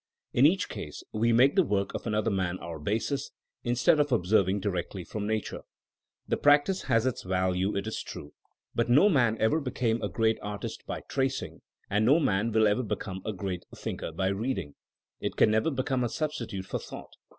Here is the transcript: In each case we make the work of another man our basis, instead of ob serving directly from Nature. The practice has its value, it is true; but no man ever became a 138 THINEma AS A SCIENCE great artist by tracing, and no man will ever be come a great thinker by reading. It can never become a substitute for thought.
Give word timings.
In 0.33 0.47
each 0.47 0.67
case 0.67 1.03
we 1.13 1.31
make 1.31 1.55
the 1.55 1.61
work 1.61 1.93
of 1.93 2.07
another 2.07 2.31
man 2.31 2.57
our 2.57 2.79
basis, 2.79 3.29
instead 3.63 3.99
of 3.99 4.11
ob 4.11 4.25
serving 4.25 4.59
directly 4.59 5.03
from 5.03 5.27
Nature. 5.27 5.61
The 6.27 6.37
practice 6.37 6.81
has 6.85 7.05
its 7.05 7.21
value, 7.21 7.77
it 7.77 7.85
is 7.85 8.01
true; 8.01 8.33
but 8.73 8.89
no 8.89 9.09
man 9.09 9.37
ever 9.39 9.61
became 9.61 9.97
a 9.97 10.07
138 10.09 10.15
THINEma 10.17 10.23
AS 10.23 10.25
A 10.25 10.33
SCIENCE 10.33 10.41
great 10.41 10.49
artist 10.49 10.87
by 10.87 11.01
tracing, 11.07 11.61
and 11.91 12.03
no 12.07 12.19
man 12.19 12.51
will 12.51 12.65
ever 12.67 12.81
be 12.81 12.95
come 12.95 13.21
a 13.23 13.31
great 13.31 13.63
thinker 13.75 14.11
by 14.11 14.29
reading. 14.29 14.73
It 15.19 15.35
can 15.35 15.51
never 15.51 15.69
become 15.69 16.03
a 16.03 16.09
substitute 16.09 16.65
for 16.65 16.79
thought. 16.79 17.13